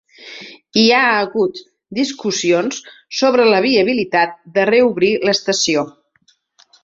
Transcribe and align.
Hi 0.83 0.85
ha 0.93 1.01
hagut 1.17 1.59
discussions 1.97 2.79
sobre 3.19 3.45
la 3.51 3.61
viabilitat 3.65 4.33
de 4.55 4.67
reobrir 4.71 5.11
l'estació. 5.29 5.85